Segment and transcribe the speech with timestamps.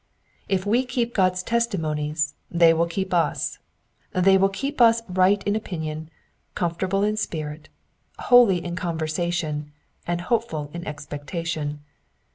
[0.49, 3.59] If we keep God's testimonies they will keep us;
[4.13, 6.09] they will keep us right in opinion,
[6.55, 7.69] comfortable in spirit,
[8.17, 9.65] holy in con versation,
[10.07, 11.81] and hopeful in expectation.